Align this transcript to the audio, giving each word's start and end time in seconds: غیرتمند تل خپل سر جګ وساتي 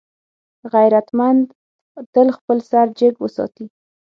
غیرتمند 0.73 1.45
تل 2.13 2.27
خپل 2.37 2.57
سر 2.69 2.85
جګ 2.99 3.15
وساتي 3.23 3.65